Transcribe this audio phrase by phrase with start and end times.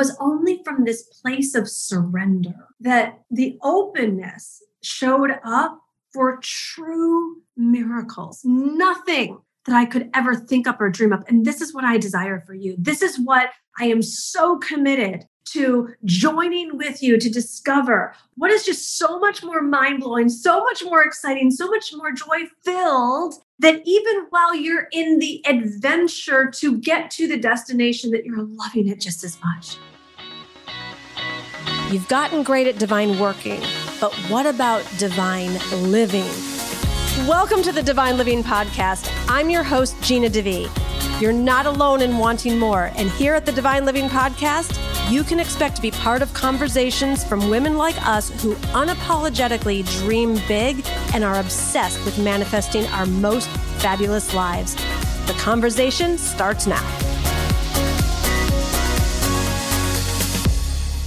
[0.00, 5.78] was only from this place of surrender that the openness showed up
[6.10, 8.40] for true miracles.
[8.42, 11.28] Nothing that I could ever think up or dream up.
[11.28, 12.76] And this is what I desire for you.
[12.78, 18.64] This is what I am so committed to joining with you to discover what is
[18.64, 23.34] just so much more mind blowing, so much more exciting, so much more joy filled
[23.58, 28.88] that even while you're in the adventure to get to the destination, that you're loving
[28.88, 29.76] it just as much.
[31.90, 33.60] You've gotten great at divine working,
[34.00, 35.58] but what about divine
[35.90, 36.30] living?
[37.26, 39.12] Welcome to the Divine Living Podcast.
[39.28, 40.70] I'm your host, Gina DeVee.
[41.20, 42.92] You're not alone in wanting more.
[42.94, 44.78] And here at the Divine Living Podcast,
[45.10, 50.40] you can expect to be part of conversations from women like us who unapologetically dream
[50.46, 53.48] big and are obsessed with manifesting our most
[53.80, 54.76] fabulous lives.
[55.26, 57.09] The conversation starts now.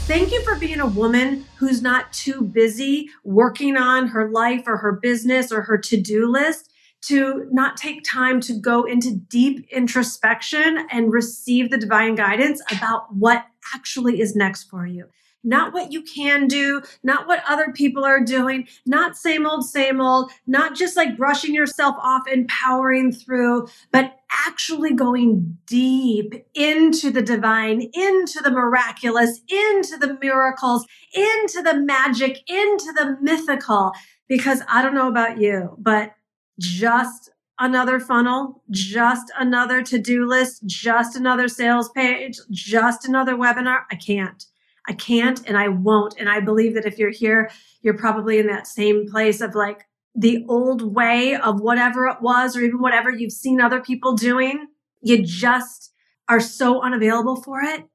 [0.05, 4.75] Thank you for being a woman who's not too busy working on her life or
[4.75, 6.73] her business or her to do list
[7.03, 13.15] to not take time to go into deep introspection and receive the divine guidance about
[13.15, 15.05] what actually is next for you.
[15.43, 19.99] Not what you can do, not what other people are doing, not same old, same
[19.99, 27.11] old, not just like brushing yourself off and powering through, but actually going deep into
[27.11, 33.91] the divine, into the miraculous, into the miracles, into the magic, into the mythical.
[34.27, 36.13] Because I don't know about you, but
[36.59, 43.81] just another funnel, just another to do list, just another sales page, just another webinar.
[43.91, 44.45] I can't.
[44.87, 46.15] I can't and I won't.
[46.19, 47.49] And I believe that if you're here,
[47.81, 52.55] you're probably in that same place of like the old way of whatever it was,
[52.55, 54.67] or even whatever you've seen other people doing.
[55.01, 55.93] You just
[56.29, 57.85] are so unavailable for it.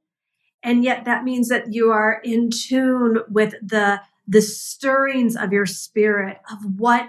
[0.62, 5.66] And yet that means that you are in tune with the, the stirrings of your
[5.66, 7.08] spirit of what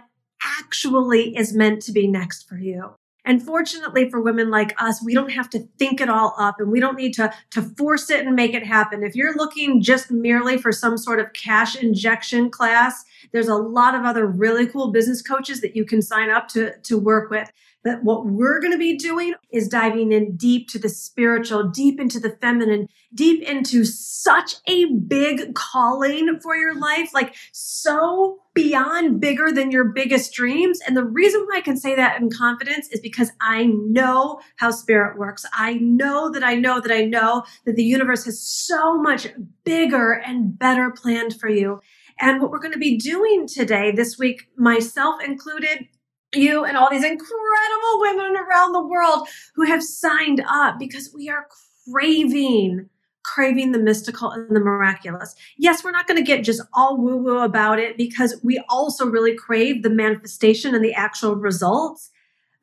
[0.59, 2.93] actually is meant to be next for you.
[3.25, 6.71] And fortunately for women like us, we don't have to think it all up and
[6.71, 9.03] we don't need to, to force it and make it happen.
[9.03, 13.95] If you're looking just merely for some sort of cash injection class, there's a lot
[13.95, 17.51] of other really cool business coaches that you can sign up to, to work with.
[17.83, 21.99] But what we're going to be doing is diving in deep to the spiritual, deep
[21.99, 29.21] into the feminine, deep into such a big calling for your life, like so beyond
[29.21, 30.79] bigger than your biggest dreams.
[30.85, 34.71] And the reason why I can say that in confidence is because I know how
[34.71, 35.45] spirit works.
[35.53, 39.27] I know that I know that I know that the universe has so much
[39.63, 41.79] bigger and better planned for you.
[42.19, 45.87] And what we're going to be doing today, this week, myself included,
[46.33, 51.29] you and all these incredible women around the world who have signed up because we
[51.29, 51.47] are
[51.89, 52.89] craving
[53.23, 55.35] craving the mystical and the miraculous.
[55.57, 59.05] Yes, we're not going to get just all woo woo about it because we also
[59.05, 62.09] really crave the manifestation and the actual results,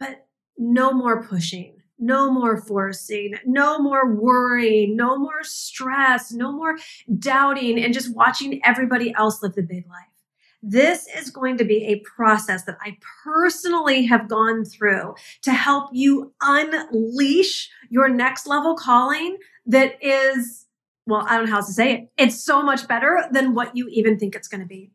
[0.01, 0.27] but
[0.59, 6.77] no more pushing, no more forcing, no more worrying, no more stress, no more
[7.19, 10.16] doubting, and just watching everybody else live the big life.
[10.69, 15.91] This is going to be a process that I personally have gone through to help
[15.93, 20.67] you unleash your next level calling that is,
[21.07, 22.09] well, I don't know how else to say it.
[22.19, 24.91] It's so much better than what you even think it's going to be.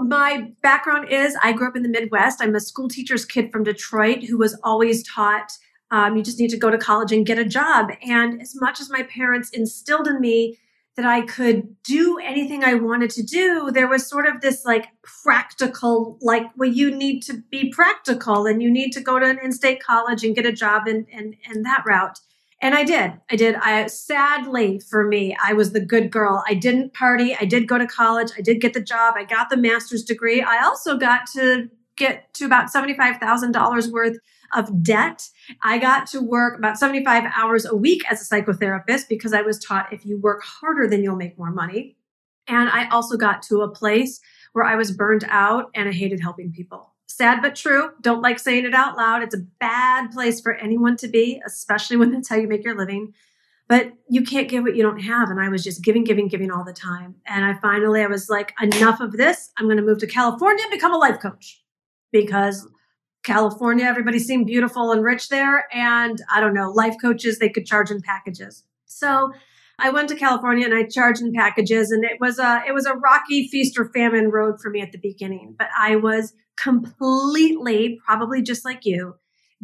[0.00, 2.42] My background is I grew up in the Midwest.
[2.42, 5.52] I'm a school teacher's kid from Detroit who was always taught
[5.92, 7.90] um, you just need to go to college and get a job.
[8.02, 10.58] And as much as my parents instilled in me
[10.96, 14.88] that I could do anything I wanted to do, there was sort of this like
[15.02, 19.38] practical, like, well, you need to be practical and you need to go to an
[19.42, 22.18] in-state college and get a job and and and that route.
[22.60, 23.14] And I did.
[23.30, 23.56] I did.
[23.56, 26.44] I sadly for me, I was the good girl.
[26.46, 27.34] I didn't party.
[27.34, 28.30] I did go to college.
[28.38, 29.14] I did get the job.
[29.16, 30.42] I got the master's degree.
[30.42, 34.18] I also got to get to about $75,000 worth
[34.54, 35.28] of debt.
[35.62, 39.58] I got to work about 75 hours a week as a psychotherapist because I was
[39.58, 41.96] taught if you work harder, then you'll make more money.
[42.48, 44.20] And I also got to a place
[44.52, 46.92] where I was burned out and I hated helping people.
[47.06, 47.90] Sad but true.
[48.00, 49.22] Don't like saying it out loud.
[49.22, 52.76] It's a bad place for anyone to be, especially when that's how you make your
[52.76, 53.14] living.
[53.68, 55.30] But you can't give what you don't have.
[55.30, 57.14] And I was just giving, giving, giving all the time.
[57.26, 59.50] And I finally, I was like, enough of this.
[59.56, 61.62] I'm going to move to California and become a life coach
[62.12, 62.66] because
[63.22, 65.66] California, everybody seemed beautiful and rich there.
[65.72, 68.64] And I don't know, life coaches, they could charge in packages.
[68.86, 69.32] So
[69.78, 72.86] I went to California and I charged in packages and it was a, it was
[72.86, 78.00] a rocky feast or famine road for me at the beginning, but I was completely,
[78.04, 79.14] probably just like you,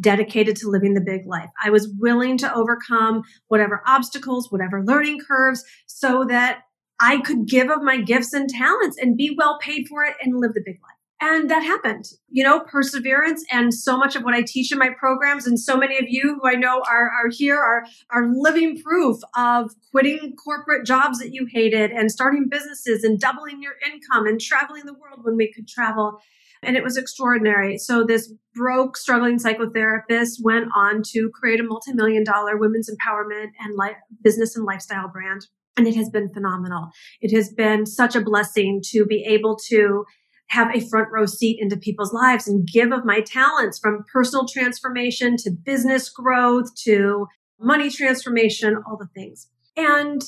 [0.01, 1.51] dedicated to living the big life.
[1.63, 6.63] I was willing to overcome whatever obstacles, whatever learning curves, so that
[7.01, 10.41] I could give of my gifts and talents and be well paid for it and
[10.41, 10.99] live the big life.
[11.20, 14.91] And that happened, you know, perseverance and so much of what I teach in my
[14.97, 15.49] programs.
[15.49, 19.19] And so many of you who I know are, are here are, are living proof
[19.37, 24.41] of quitting corporate jobs that you hated and starting businesses and doubling your income and
[24.41, 26.20] traveling the world when we could travel.
[26.62, 27.79] And it was extraordinary.
[27.79, 33.75] So this broke, struggling psychotherapist went on to create a multi-million dollar women's empowerment and
[33.76, 35.47] life, business and lifestyle brand.
[35.76, 36.91] And it has been phenomenal.
[37.21, 40.05] It has been such a blessing to be able to
[40.49, 44.47] have a front row seat into people's lives and give of my talents from personal
[44.47, 47.27] transformation to business growth to
[47.61, 49.49] money transformation, all the things.
[49.77, 50.23] And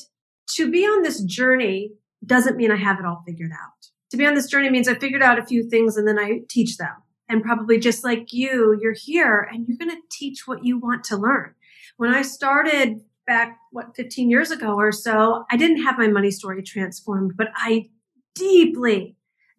[0.55, 1.93] to be on this journey
[2.25, 3.87] doesn't mean I have it all figured out.
[4.11, 6.41] To be on this journey means I figured out a few things and then I
[6.49, 6.93] teach them.
[7.29, 11.05] And probably just like you, you're here and you're going to teach what you want
[11.05, 11.55] to learn.
[11.95, 16.29] When I started back, what, 15 years ago or so, I didn't have my money
[16.29, 17.89] story transformed, but I
[18.35, 19.15] deeply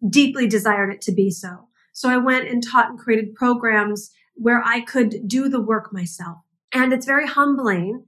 [0.09, 1.67] deeply desired it to be so.
[1.93, 6.37] So I went and taught and created programs where I could do the work myself.
[6.73, 8.05] And it's very humbling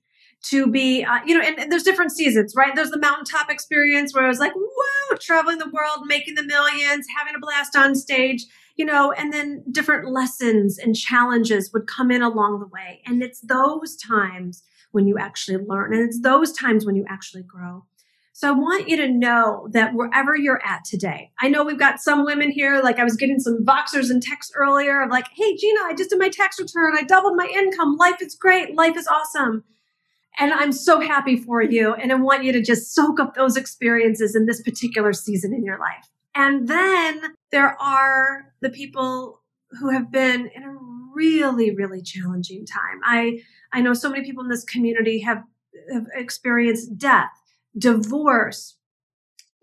[0.49, 2.75] to be, uh, you know, and, and, there's different seasons, right?
[2.75, 7.05] There's the mountaintop experience where I was like, whoa, traveling the world, making the millions,
[7.17, 8.45] having a blast on stage,
[8.75, 13.01] you know, and then different lessons and challenges would come in along the way.
[13.05, 17.43] And it's those times when you actually learn and it's those times when you actually
[17.43, 17.85] grow.
[18.37, 22.01] So I want you to know that wherever you're at today, I know we've got
[22.01, 25.55] some women here, like I was getting some Voxers and texts earlier of like, hey,
[25.55, 26.97] Gina, I just did my tax return.
[26.97, 27.95] I doubled my income.
[27.95, 28.75] Life is great.
[28.75, 29.63] Life is awesome.
[30.37, 31.93] And I'm so happy for you.
[31.93, 35.63] And I want you to just soak up those experiences in this particular season in
[35.63, 36.09] your life.
[36.35, 37.21] And then
[37.51, 39.43] there are the people
[39.79, 40.75] who have been in a
[41.13, 42.99] really, really challenging time.
[43.01, 45.41] I, I know so many people in this community have,
[45.93, 47.29] have experienced death
[47.77, 48.77] divorce,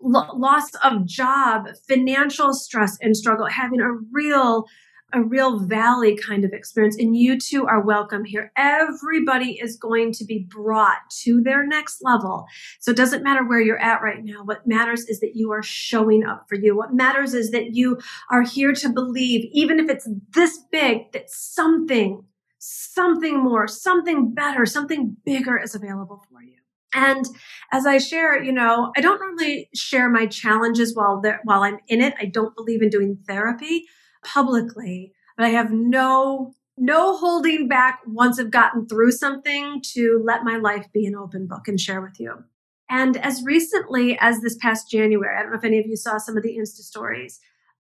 [0.01, 4.65] loss of job, financial stress and struggle, having a real
[5.13, 8.51] a real valley kind of experience and you too are welcome here.
[8.57, 12.45] Everybody is going to be brought to their next level.
[12.79, 14.43] So it doesn't matter where you're at right now.
[14.43, 16.75] What matters is that you are showing up for you.
[16.75, 17.99] What matters is that you
[18.31, 22.23] are here to believe, even if it's this big, that something,
[22.57, 26.62] something more, something better, something bigger is available for you.
[26.93, 27.25] And
[27.71, 31.79] as I share, you know, I don't normally share my challenges while there, while I'm
[31.87, 32.13] in it.
[32.19, 33.85] I don't believe in doing therapy
[34.23, 40.43] publicly, but I have no no holding back once I've gotten through something to let
[40.43, 42.43] my life be an open book and share with you.
[42.89, 46.17] And as recently as this past January, I don't know if any of you saw
[46.17, 47.39] some of the Insta stories.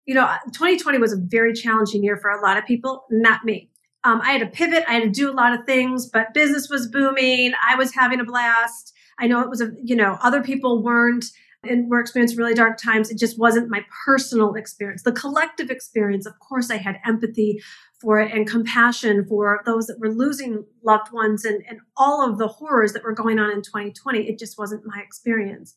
[0.06, 3.70] You know, 2020 was a very challenging year for a lot of people, not me.
[4.04, 4.84] Um, I had to pivot.
[4.88, 7.52] I had to do a lot of things, but business was booming.
[7.66, 8.94] I was having a blast.
[9.18, 11.26] I know it was a, you know, other people weren't
[11.64, 13.10] and were experiencing really dark times.
[13.10, 15.02] It just wasn't my personal experience.
[15.02, 17.60] The collective experience, of course, I had empathy
[18.00, 22.38] for it and compassion for those that were losing loved ones and, and all of
[22.38, 24.20] the horrors that were going on in 2020.
[24.20, 25.74] It just wasn't my experience.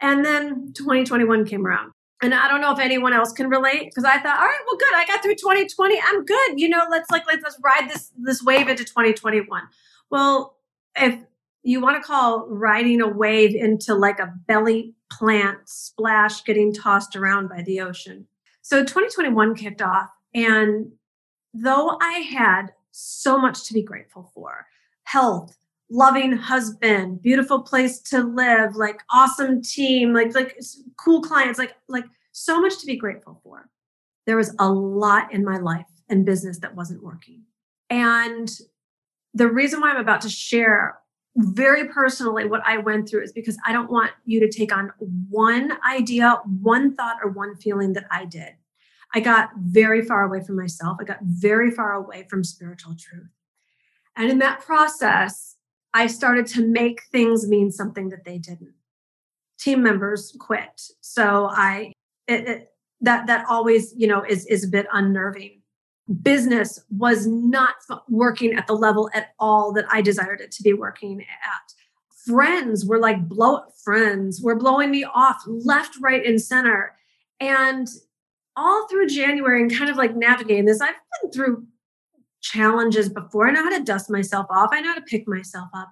[0.00, 1.92] And then 2021 came around.
[2.22, 4.76] And I don't know if anyone else can relate because I thought, all right, well,
[4.76, 4.94] good.
[4.94, 6.00] I got through 2020.
[6.04, 6.60] I'm good.
[6.60, 9.62] You know, let's like let's, let's ride this this wave into 2021.
[10.10, 10.56] Well,
[10.96, 11.18] if
[11.62, 17.16] you want to call riding a wave into like a belly plant splash getting tossed
[17.16, 18.26] around by the ocean.
[18.62, 20.10] So 2021 kicked off.
[20.34, 20.92] And
[21.52, 24.66] though I had so much to be grateful for
[25.04, 25.56] health,
[25.90, 30.58] loving husband, beautiful place to live, like awesome team, like like
[30.96, 33.68] cool clients, like like so much to be grateful for.
[34.26, 37.42] There was a lot in my life and business that wasn't working.
[37.88, 38.50] And
[39.34, 40.98] the reason why I'm about to share
[41.36, 44.92] very personally what I went through is because I don't want you to take on
[45.28, 48.54] one idea, one thought, or one feeling that I did.
[49.14, 50.98] I got very far away from myself.
[51.00, 53.30] I got very far away from spiritual truth.
[54.16, 55.56] And in that process,
[55.94, 58.74] I started to make things mean something that they didn't.
[59.58, 60.80] Team members quit.
[61.00, 61.92] So I,
[62.28, 62.68] it, it,
[63.00, 65.59] that, that always, you know, is, is a bit unnerving
[66.22, 67.76] business was not
[68.08, 71.74] working at the level at all that I desired it to be working at.
[72.26, 76.96] Friends were like blow friends were blowing me off left, right, and center.
[77.38, 77.88] And
[78.56, 81.66] all through January and kind of like navigating this, I've been through
[82.42, 83.48] challenges before.
[83.48, 84.70] I know how to dust myself off.
[84.72, 85.90] I know how to pick myself up.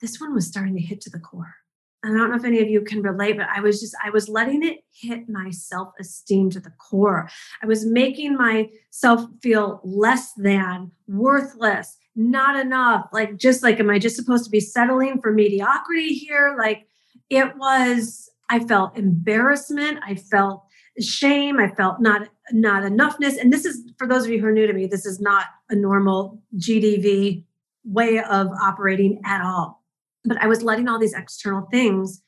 [0.00, 1.56] This one was starting to hit to the core.
[2.04, 4.28] I don't know if any of you can relate, but I was just, I was
[4.28, 7.28] letting it hit my self esteem to the core.
[7.60, 13.06] I was making myself feel less than, worthless, not enough.
[13.12, 16.54] Like, just like, am I just supposed to be settling for mediocrity here?
[16.56, 16.86] Like,
[17.30, 19.98] it was, I felt embarrassment.
[20.06, 20.64] I felt
[21.00, 21.58] shame.
[21.58, 23.40] I felt not, not enoughness.
[23.40, 25.46] And this is, for those of you who are new to me, this is not
[25.68, 27.44] a normal GDV
[27.84, 29.77] way of operating at all
[30.24, 32.22] but I was letting all these external things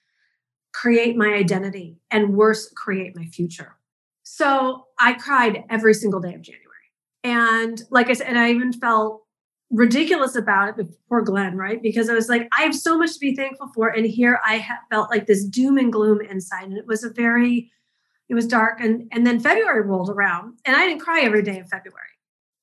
[0.73, 3.76] create my identity and worse, create my future.
[4.23, 6.66] So I cried every single day of January.
[7.25, 9.23] And like I said, and I even felt
[9.70, 11.82] ridiculous about it before Glenn, right?
[11.82, 13.88] Because I was like, I have so much to be thankful for.
[13.88, 16.64] And here I felt like this doom and gloom inside.
[16.64, 17.70] And it was a very,
[18.28, 18.80] it was dark.
[18.80, 22.00] And, and then February rolled around and I didn't cry every day in February.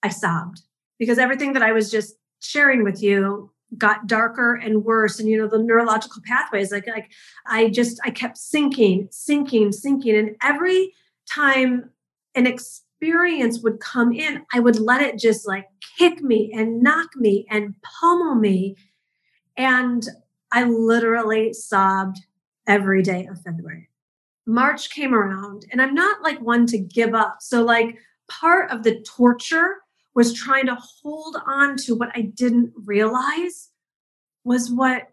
[0.04, 0.62] I sobbed
[1.00, 5.20] because everything that I was just sharing with you got darker and worse.
[5.20, 7.12] And you know the neurological pathways like like
[7.46, 10.16] i just i kept sinking sinking sinking.
[10.16, 10.94] And every
[11.30, 11.90] time
[12.36, 17.10] an experience would come in i would let it just like kick me and knock
[17.16, 18.76] me and pummel me.
[19.58, 20.06] And
[20.52, 22.20] i literally sobbed
[22.68, 23.90] every day of february.
[24.46, 27.38] March came around and i'm not like one to give up.
[27.42, 27.98] So like
[28.30, 29.78] part of the torture
[30.18, 33.70] was trying to hold on to what I didn't realize
[34.44, 35.10] was what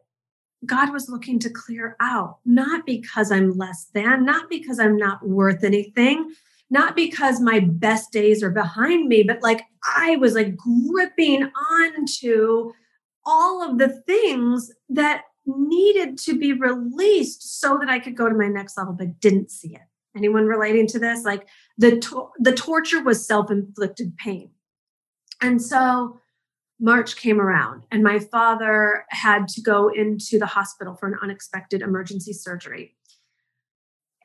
[0.64, 5.28] God was looking to clear out, not because I'm less than, not because I'm not
[5.28, 6.32] worth anything,
[6.70, 9.60] not because my best days are behind me, but like
[9.94, 12.72] I was like gripping onto
[13.26, 18.34] all of the things that needed to be released so that I could go to
[18.34, 19.82] my next level, but didn't see it.
[20.16, 21.24] Anyone relating to this?
[21.26, 21.46] Like
[21.76, 24.48] the to- the torture was self-inflicted pain.
[25.44, 26.18] And so
[26.80, 31.82] March came around, and my father had to go into the hospital for an unexpected
[31.82, 32.96] emergency surgery.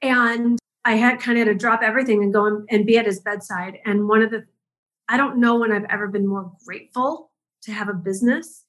[0.01, 3.19] And I had kind of had to drop everything and go and be at his
[3.19, 3.79] bedside.
[3.85, 4.45] And one of the,
[5.09, 7.31] I don't know when I've ever been more grateful
[7.63, 8.63] to have a business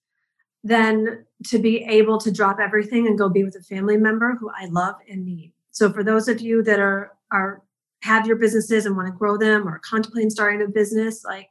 [0.64, 4.50] than to be able to drop everything and go be with a family member who
[4.50, 5.52] I love and need.
[5.70, 7.62] So for those of you that are are
[8.02, 11.50] have your businesses and want to grow them or contemplating starting a business, like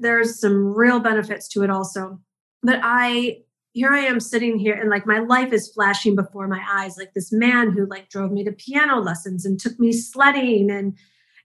[0.00, 2.20] there's some real benefits to it also.
[2.62, 3.38] But I
[3.72, 7.12] here I am sitting here and like my life is flashing before my eyes like
[7.12, 10.96] this man who like drove me to piano lessons and took me sledding and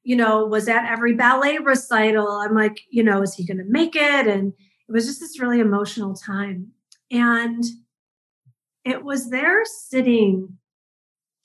[0.03, 2.27] you know was at every ballet recital.
[2.27, 4.27] I'm like you know is he going to make it?
[4.27, 4.53] And
[4.87, 6.71] it was just this really emotional time.
[7.11, 7.63] And
[8.85, 10.57] it was there sitting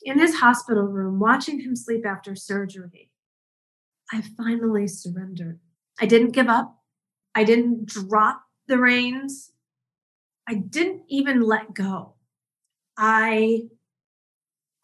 [0.02, 3.10] in his hospital room watching him sleep after surgery.
[4.12, 5.58] I finally surrendered.
[6.00, 6.78] I didn't give up
[7.36, 9.52] I didn't drop the reins.
[10.48, 12.14] I didn't even let go.
[12.96, 13.64] I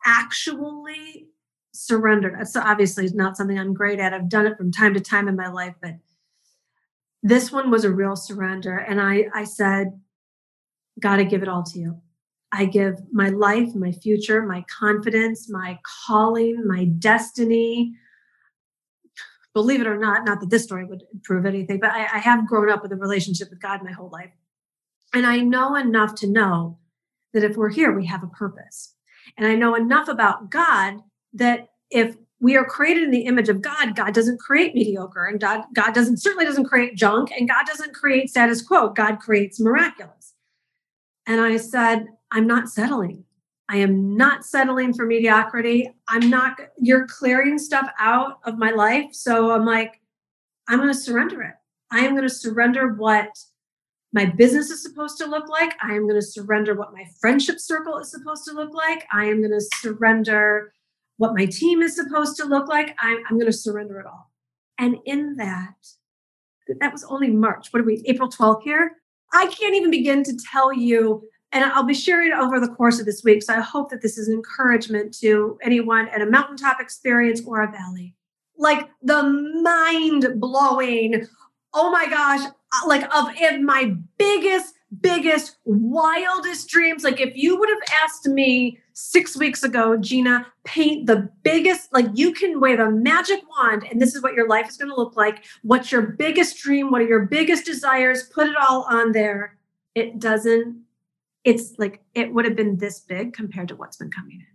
[0.04, 1.28] actually
[1.72, 2.34] surrendered.
[2.38, 4.12] That's obviously it's not something I'm great at.
[4.12, 5.94] I've done it from time to time in my life, but
[7.22, 8.76] this one was a real surrender.
[8.76, 9.98] And I, I said,
[11.00, 12.02] gotta give it all to you.
[12.52, 17.94] I give my life, my future, my confidence, my calling, my destiny,
[19.54, 22.46] believe it or not, not that this story would prove anything, but I, I have
[22.46, 24.30] grown up with a relationship with God my whole life.
[25.12, 26.78] And I know enough to know
[27.34, 28.94] that if we're here, we have a purpose.
[29.36, 31.00] And I know enough about God
[31.34, 35.40] that if we are created in the image of God, God doesn't create mediocre and
[35.40, 38.88] God, God doesn't certainly doesn't create junk and God doesn't create status quo.
[38.88, 40.34] God creates miraculous.
[41.26, 43.24] And I said, I'm not settling.
[43.72, 45.90] I am not settling for mediocrity.
[46.06, 49.06] I'm not, you're clearing stuff out of my life.
[49.12, 49.98] So I'm like,
[50.68, 51.54] I'm going to surrender it.
[51.90, 53.30] I am going to surrender what
[54.12, 55.72] my business is supposed to look like.
[55.82, 59.06] I am going to surrender what my friendship circle is supposed to look like.
[59.10, 60.74] I am going to surrender
[61.16, 62.94] what my team is supposed to look like.
[63.00, 64.30] I'm, I'm going to surrender it all.
[64.76, 65.76] And in that,
[66.78, 67.68] that was only March.
[67.72, 68.98] What are we, April 12th here?
[69.32, 71.22] I can't even begin to tell you
[71.52, 73.42] and I'll be sharing over the course of this week.
[73.42, 77.62] So I hope that this is an encouragement to anyone at a mountaintop experience or
[77.62, 78.14] a valley.
[78.56, 81.26] Like the mind blowing,
[81.74, 83.30] oh my gosh, uh, like of
[83.62, 87.04] my biggest, biggest, wildest dreams.
[87.04, 92.06] Like if you would have asked me six weeks ago, Gina, paint the biggest, like
[92.14, 94.96] you can wave a magic wand and this is what your life is going to
[94.96, 95.44] look like.
[95.62, 96.90] What's your biggest dream?
[96.90, 98.24] What are your biggest desires?
[98.24, 99.56] Put it all on there.
[99.94, 100.82] It doesn't
[101.44, 104.46] it's like it would have been this big compared to what's been coming in.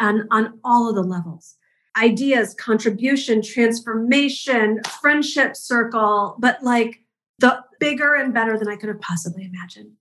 [0.00, 1.56] And on all of the levels.
[1.96, 7.00] Ideas contribution transformation friendship circle but like
[7.38, 9.92] the bigger and better than i could have possibly imagined.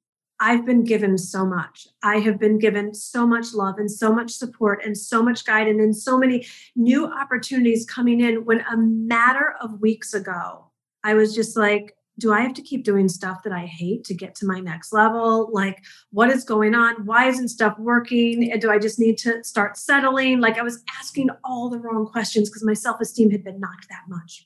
[0.43, 1.87] I've been given so much.
[2.01, 5.79] I have been given so much love and so much support and so much guidance
[5.79, 10.71] and so many new opportunities coming in when a matter of weeks ago,
[11.03, 14.13] I was just like, do I have to keep doing stuff that I hate to
[14.13, 15.49] get to my next level?
[15.51, 17.05] Like, what is going on?
[17.05, 18.55] Why isn't stuff working?
[18.59, 20.39] Do I just need to start settling?
[20.39, 23.89] Like, I was asking all the wrong questions because my self esteem had been knocked
[23.89, 24.45] that much.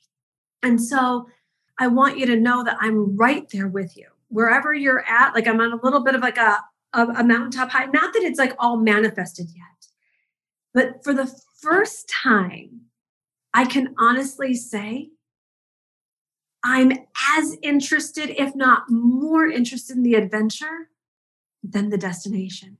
[0.62, 1.28] And so
[1.78, 5.46] I want you to know that I'm right there with you wherever you're at, like
[5.46, 6.58] I'm on a little bit of like a,
[6.94, 7.86] a, a mountaintop high.
[7.86, 9.86] Not that it's like all manifested yet,
[10.72, 12.80] but for the first time,
[13.54, 15.10] I can honestly say
[16.68, 16.90] I'm
[17.38, 20.90] as interested, if not more interested in the adventure
[21.62, 22.78] than the destination.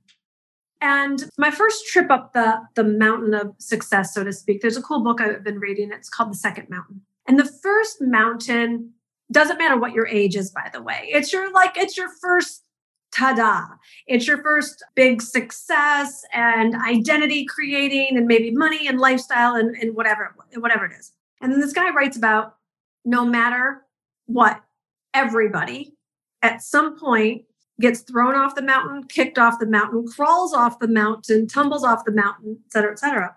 [0.81, 4.81] And my first trip up the, the mountain of success, so to speak, there's a
[4.81, 5.91] cool book I've been reading.
[5.93, 7.01] It's called The Second Mountain.
[7.27, 8.91] And the first mountain
[9.31, 11.07] doesn't matter what your age is, by the way.
[11.07, 12.65] It's your like, it's your first
[13.13, 13.63] ta-da.
[14.05, 19.95] It's your first big success and identity creating and maybe money and lifestyle and, and
[19.95, 21.13] whatever, whatever it is.
[21.41, 22.57] And then this guy writes about
[23.07, 23.85] no matter
[24.25, 24.61] what,
[25.13, 25.95] everybody
[26.41, 27.45] at some point
[27.79, 32.03] gets thrown off the mountain, kicked off the mountain, crawls off the mountain, tumbles off
[32.05, 33.35] the mountain, et cetera, et cetera.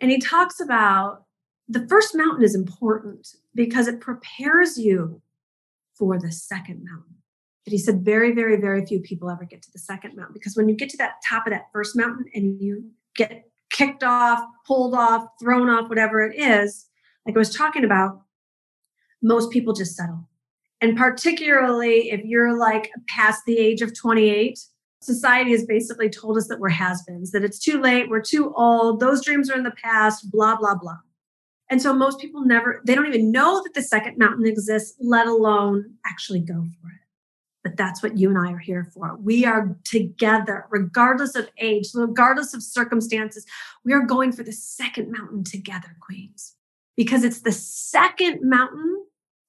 [0.00, 1.26] And he talks about
[1.68, 5.22] the first mountain is important because it prepares you
[5.94, 7.14] for the second mountain.
[7.64, 10.56] But he said very, very, very few people ever get to the second mountain because
[10.56, 14.40] when you get to that top of that first mountain and you get kicked off,
[14.66, 16.86] pulled off, thrown off, whatever it is,
[17.26, 18.22] like I was talking about,
[19.22, 20.28] most people just settle.
[20.80, 24.58] And particularly if you're like past the age of 28,
[25.00, 28.52] society has basically told us that we're has beens, that it's too late, we're too
[28.54, 30.98] old, those dreams are in the past, blah, blah, blah.
[31.70, 35.26] And so most people never, they don't even know that the second mountain exists, let
[35.26, 36.94] alone actually go for it.
[37.62, 39.16] But that's what you and I are here for.
[39.20, 43.44] We are together, regardless of age, regardless of circumstances.
[43.84, 46.54] We are going for the second mountain together, Queens,
[46.96, 49.04] because it's the second mountain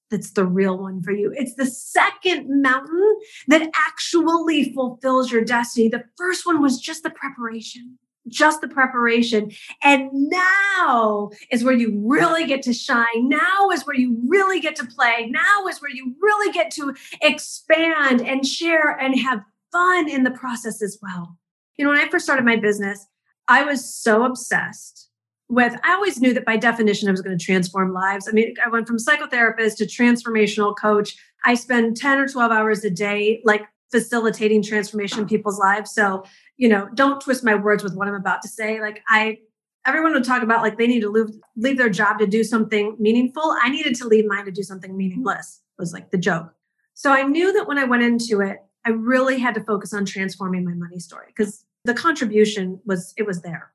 [0.09, 1.33] that's the real one for you.
[1.35, 5.87] It's the second mountain that actually fulfills your destiny.
[5.87, 7.97] The first one was just the preparation
[8.27, 9.51] just the preparation.
[9.83, 13.27] And now is where you really get to shine.
[13.27, 15.27] Now is where you really get to play.
[15.29, 20.31] Now is where you really get to expand and share and have fun in the
[20.31, 21.37] process as well.
[21.77, 23.05] You know, when I first started my business,
[23.47, 25.08] I was so obsessed
[25.49, 28.27] with, I always knew that by definition, I was going to transform lives.
[28.27, 31.17] I mean, I went from psychotherapist to transformational coach.
[31.45, 35.91] I spend 10 or 12 hours a day, like facilitating transformation in people's lives.
[35.91, 36.23] So
[36.59, 38.81] you know, don't twist my words with what I'm about to say.
[38.81, 39.39] Like I
[39.85, 42.95] everyone would talk about like they need to leave leave their job to do something
[42.99, 43.55] meaningful.
[43.63, 45.61] I needed to leave mine to do something meaningless.
[45.79, 46.53] Was like the joke.
[46.93, 50.03] So I knew that when I went into it, I really had to focus on
[50.03, 53.71] transforming my money story because the contribution was it was there.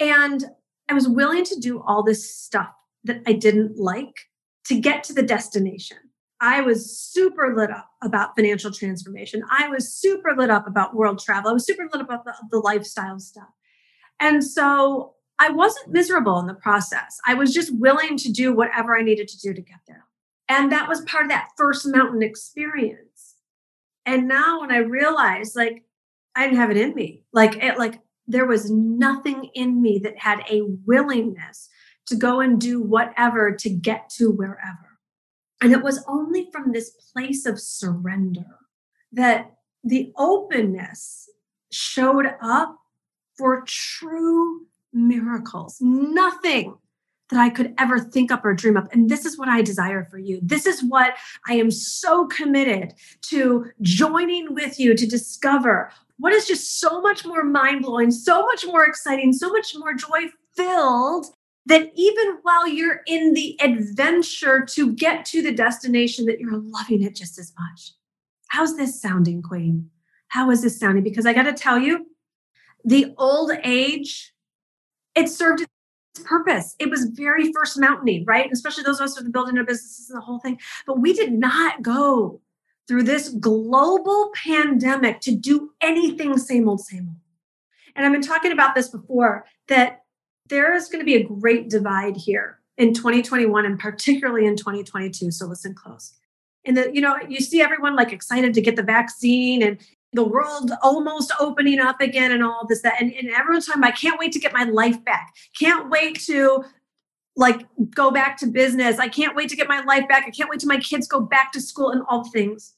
[0.00, 0.42] And
[0.88, 2.72] I was willing to do all this stuff
[3.04, 4.28] that I didn't like
[4.66, 5.98] to get to the destination.
[6.40, 9.42] I was super lit up about financial transformation.
[9.50, 11.50] I was super lit up about world travel.
[11.50, 13.48] I was super lit up about the, the lifestyle stuff.
[14.20, 17.18] And so I wasn't miserable in the process.
[17.26, 20.04] I was just willing to do whatever I needed to do to get there.
[20.48, 23.34] And that was part of that first mountain experience.
[24.04, 25.84] And now when I realized like
[26.34, 30.18] I didn't have it in me, like it like there was nothing in me that
[30.18, 31.68] had a willingness
[32.06, 34.98] to go and do whatever to get to wherever.
[35.60, 38.58] And it was only from this place of surrender
[39.12, 41.28] that the openness
[41.70, 42.78] showed up
[43.36, 45.78] for true miracles.
[45.80, 46.78] Nothing
[47.30, 48.92] that I could ever think up or dream up.
[48.92, 50.38] And this is what I desire for you.
[50.42, 51.14] This is what
[51.48, 52.94] I am so committed
[53.30, 58.46] to joining with you to discover what is just so much more mind blowing, so
[58.46, 61.26] much more exciting, so much more joy filled
[61.66, 67.02] that even while you're in the adventure to get to the destination that you're loving
[67.02, 67.92] it just as much
[68.48, 69.90] how's this sounding queen
[70.28, 72.06] how is this sounding because i got to tell you
[72.84, 74.32] the old age
[75.14, 75.66] it served
[76.20, 80.10] purpose it was very first mountainy right especially those of us are building our businesses
[80.10, 82.40] and the whole thing but we did not go
[82.88, 87.16] through this global pandemic to do anything same old same old
[87.94, 90.02] and i've been talking about this before that
[90.48, 95.30] there is going to be a great divide here in 2021 and particularly in 2022.
[95.30, 96.14] So listen close.
[96.64, 99.78] And that, you know, you see everyone like excited to get the vaccine and
[100.12, 103.00] the world almost opening up again and all this, that.
[103.00, 105.34] And, and everyone's talking, I can't wait to get my life back.
[105.58, 106.64] Can't wait to
[107.36, 108.98] like go back to business.
[108.98, 110.24] I can't wait to get my life back.
[110.26, 112.74] I can't wait till my kids go back to school and all things.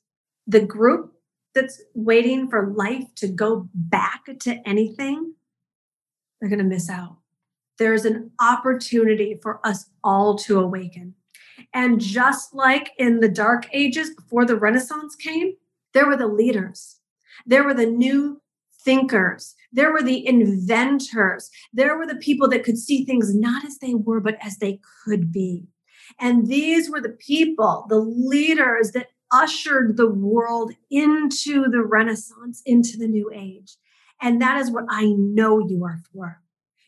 [0.47, 1.13] The group
[1.55, 5.35] that's waiting for life to go back to anything,
[6.41, 7.19] they're going to miss out.
[7.79, 11.15] There's an opportunity for us all to awaken.
[11.73, 15.55] And just like in the dark ages before the Renaissance came,
[15.95, 16.98] there were the leaders,
[17.47, 18.41] there were the new
[18.81, 23.79] thinkers, there were the inventors, there were the people that could see things not as
[23.79, 25.67] they were, but as they could be.
[26.19, 32.97] And these were the people, the leaders that ushered the world into the Renaissance, into
[32.97, 33.77] the New Age.
[34.21, 36.41] And that is what I know you are for.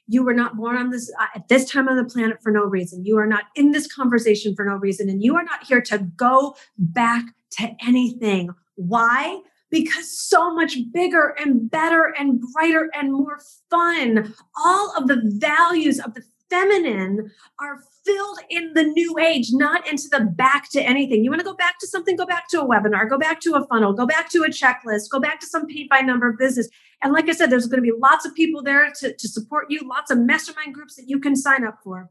[0.06, 2.64] You were not born on this uh, at this time on the planet for no
[2.64, 3.04] reason.
[3.04, 5.08] You are not in this conversation for no reason.
[5.08, 7.26] And you are not here to go back
[7.58, 8.50] to anything.
[8.74, 9.40] Why?
[9.70, 16.00] Because so much bigger and better and brighter and more fun, all of the values
[16.00, 17.30] of the feminine
[17.60, 21.22] are filled in the new age, not into the back to anything.
[21.22, 23.54] You want to go back to something, go back to a webinar, go back to
[23.54, 26.38] a funnel, go back to a checklist, go back to some paid by number of
[26.38, 26.68] business.
[27.02, 29.66] And like I said, there's going to be lots of people there to, to support
[29.70, 32.10] you, lots of mastermind groups that you can sign up for.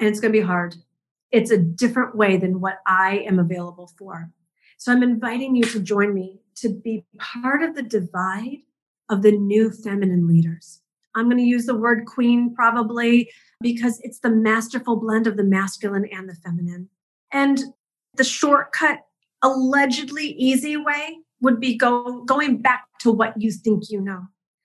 [0.00, 0.74] And it's going to be hard.
[1.30, 4.30] It's a different way than what I am available for.
[4.78, 8.58] So I'm inviting you to join me to be part of the divide
[9.10, 10.80] of the new feminine leaders.
[11.14, 15.44] I'm going to use the word queen probably because it's the masterful blend of the
[15.44, 16.88] masculine and the feminine.
[17.32, 17.60] And
[18.16, 19.00] the shortcut,
[19.42, 24.22] allegedly easy way would be go going back to what you think you know.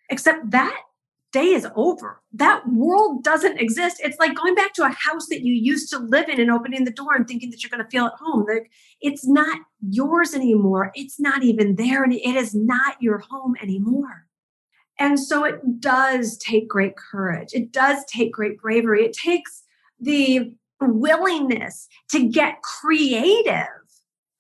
[0.10, 0.82] Except that
[1.32, 2.22] day is over.
[2.34, 4.02] That world doesn't exist.
[4.04, 6.86] It's like going back to a house that you used to live in and opening
[6.86, 8.46] the door and thinking that you're going to feel at home.
[8.48, 10.92] Like it's not yours anymore.
[10.96, 14.26] It's not even there and it is not your home anymore.
[14.98, 17.50] And so it does take great courage.
[17.54, 19.06] It does take great bravery.
[19.06, 19.64] It takes
[20.00, 23.68] the willingness to get creative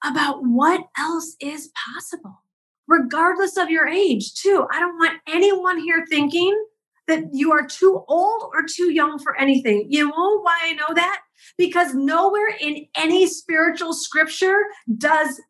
[0.03, 2.41] about what else is possible,
[2.87, 4.65] regardless of your age, too.
[4.71, 6.65] I don't want anyone here thinking
[7.09, 9.87] that you are too old or too young for anything.
[9.89, 11.21] You know why I know that?
[11.57, 14.59] Because nowhere in any spiritual scripture
[14.97, 15.41] does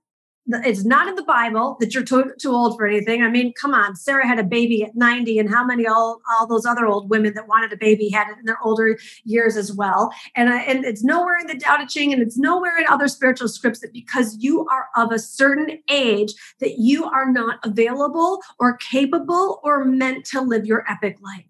[0.51, 3.21] it's not in the Bible that you're too, too old for anything.
[3.21, 6.47] I mean, come on, Sarah had a baby at 90, and how many all all
[6.47, 9.71] those other old women that wanted a baby had it in their older years as
[9.73, 10.11] well.
[10.35, 13.07] And I, and it's nowhere in the Tao Te Ching, and it's nowhere in other
[13.07, 18.39] spiritual scripts that because you are of a certain age that you are not available
[18.59, 21.45] or capable or meant to live your epic life.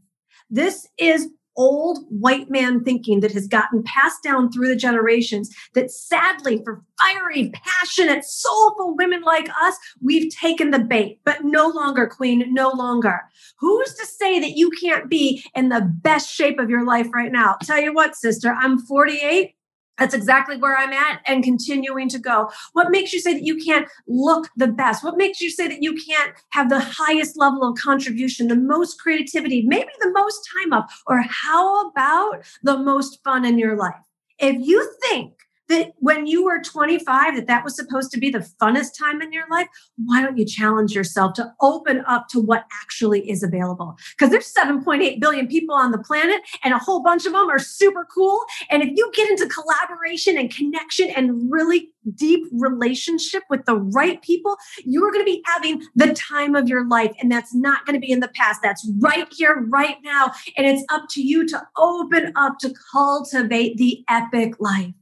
[0.50, 5.92] This is old white man thinking that has gotten passed down through the generations that
[5.92, 12.08] sadly for fiery passionate soulful women like us we've taken the bait but no longer
[12.08, 13.20] queen no longer.
[13.60, 17.32] Who's to say that you can't be in the best shape of your life right
[17.32, 17.58] now?
[17.62, 19.54] Tell you what sister i'm 48
[20.00, 22.50] that's exactly where I'm at and continuing to go.
[22.74, 25.04] What makes you say that you can't look the best?
[25.04, 29.00] What makes you say that you can't have the highest level of contribution, the most
[29.00, 30.90] creativity, maybe the most time up?
[31.06, 33.96] Or how about the most fun in your life?
[34.40, 35.34] If you think
[35.70, 39.32] that when you were 25 that that was supposed to be the funnest time in
[39.32, 39.68] your life?
[40.04, 43.96] Why don't you challenge yourself to open up to what actually is available?
[44.12, 47.60] Because there's 7.8 billion people on the planet and a whole bunch of them are
[47.60, 48.42] super cool.
[48.70, 54.22] And if you get into collaboration and connection and really deep relationship with the right
[54.22, 57.94] people you're going to be having the time of your life and that's not going
[57.94, 58.62] to be in the past.
[58.64, 60.32] That's right here right now.
[60.58, 64.94] And it's up to you to open up to cultivate the epic life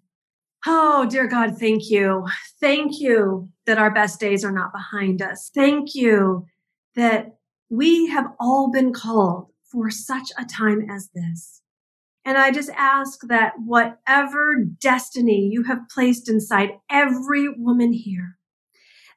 [0.69, 2.25] Oh, dear God, thank you.
[2.59, 5.49] Thank you that our best days are not behind us.
[5.55, 6.45] Thank you
[6.93, 7.37] that
[7.69, 11.61] we have all been called for such a time as this.
[12.25, 18.37] And I just ask that whatever destiny you have placed inside every woman here,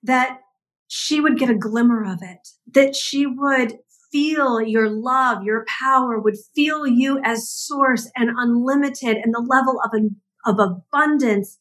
[0.04, 0.38] that
[0.86, 3.78] she would get a glimmer of it, that she would
[4.12, 9.80] feel your love, your power, would feel you as source and unlimited and the level
[9.84, 9.90] of
[10.44, 11.58] of abundance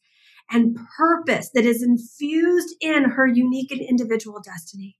[0.50, 4.96] and purpose that is infused in her unique and individual destiny.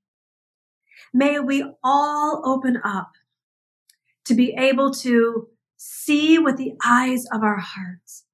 [1.12, 3.12] May we all open up
[4.26, 8.24] to be able to see with the eyes of our hearts,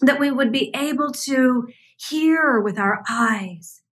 [0.00, 3.82] that we would be able to hear with our eyes,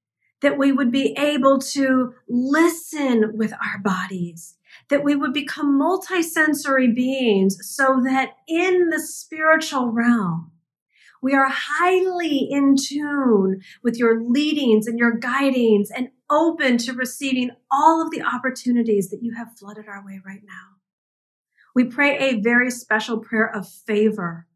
[0.42, 4.56] that we would be able to listen with our bodies,
[4.90, 10.50] that we would become multisensory beings so that in the spiritual realm,
[11.22, 17.50] we are highly in tune with your leadings and your guidings and open to receiving
[17.70, 20.76] all of the opportunities that you have flooded our way right now.
[21.74, 24.46] We pray a very special prayer of favor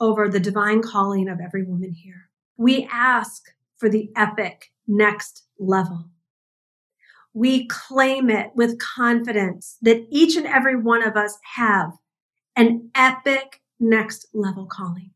[0.00, 2.30] over the divine calling of every woman here.
[2.56, 3.42] We ask
[3.78, 6.10] for the epic next level.
[7.32, 11.92] we claim it with confidence that each and every one of us have
[12.56, 15.10] an epic next level calling.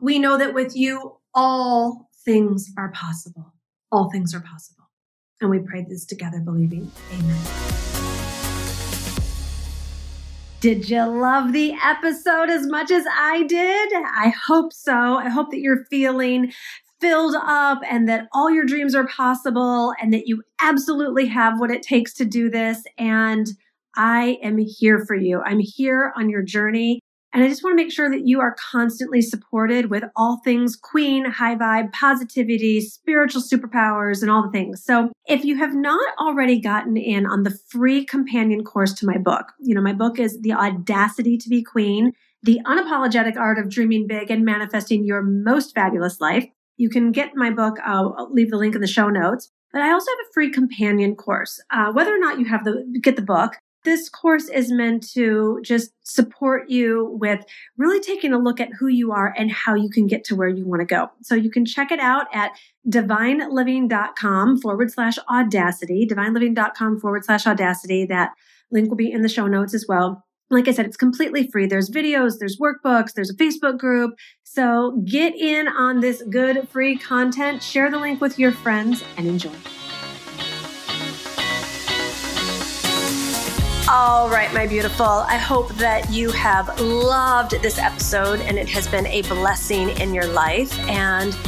[0.00, 3.54] We know that with you, all things are possible.
[3.92, 4.84] All things are possible.
[5.40, 6.90] And we pray this together, believing.
[7.12, 7.42] Amen.
[10.60, 13.92] Did you love the episode as much as I did?
[13.94, 14.92] I hope so.
[14.92, 16.52] I hope that you're feeling
[17.00, 21.70] filled up and that all your dreams are possible and that you absolutely have what
[21.70, 22.82] it takes to do this.
[22.96, 23.46] And
[23.96, 25.42] I am here for you.
[25.42, 27.00] I'm here on your journey.
[27.36, 30.74] And I just want to make sure that you are constantly supported with all things
[30.74, 34.82] queen, high vibe, positivity, spiritual superpowers, and all the things.
[34.82, 39.18] So if you have not already gotten in on the free companion course to my
[39.18, 43.68] book, you know, my book is The Audacity to Be Queen, The Unapologetic Art of
[43.68, 46.46] Dreaming Big and Manifesting Your Most Fabulous Life.
[46.78, 47.76] You can get my book.
[47.84, 49.50] I'll leave the link in the show notes.
[49.74, 51.60] But I also have a free companion course.
[51.70, 55.60] Uh, whether or not you have the get the book, this course is meant to
[55.62, 57.42] just support you with
[57.78, 60.48] really taking a look at who you are and how you can get to where
[60.48, 61.08] you want to go.
[61.22, 62.50] So you can check it out at
[62.88, 68.04] divineliving.com forward slash audacity, divineliving.com forward slash audacity.
[68.04, 68.32] That
[68.72, 70.24] link will be in the show notes as well.
[70.50, 71.66] Like I said, it's completely free.
[71.66, 74.14] There's videos, there's workbooks, there's a Facebook group.
[74.42, 79.28] So get in on this good free content, share the link with your friends, and
[79.28, 79.54] enjoy.
[83.88, 85.06] All right, my beautiful.
[85.06, 90.12] I hope that you have loved this episode and it has been a blessing in
[90.12, 90.76] your life.
[90.88, 91.38] And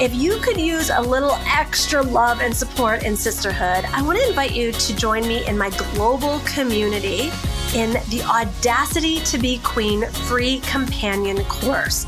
[0.00, 4.28] if you could use a little extra love and support in sisterhood, I want to
[4.28, 7.32] invite you to join me in my global community
[7.74, 12.04] in the Audacity to Be Queen free companion course.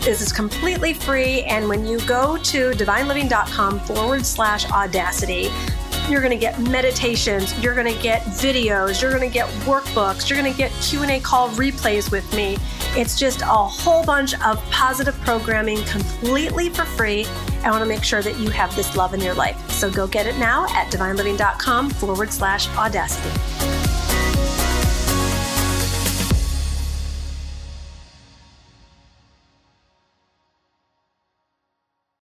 [0.00, 1.44] This is completely free.
[1.44, 5.48] And when you go to divineliving.com forward slash audacity,
[6.10, 10.28] you're going to get meditations, you're going to get videos, you're going to get workbooks,
[10.28, 12.58] you're going to get Q&A call replays with me.
[12.96, 17.26] It's just a whole bunch of positive programming completely for free.
[17.62, 19.70] I want to make sure that you have this love in your life.
[19.70, 23.79] So go get it now at divineliving.com forward slash audacity.